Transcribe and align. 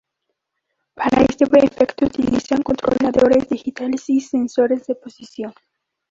Para 0.95 1.21
este 1.29 1.43
efecto 1.45 2.07
utilizan 2.07 2.63
controladores 2.63 3.47
digitales 3.47 4.09
y 4.09 4.19
sensores 4.19 4.87
de 4.87 4.95
posición. 4.95 5.53